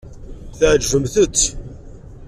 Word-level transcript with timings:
Tɛejbemt-t! 0.57 1.39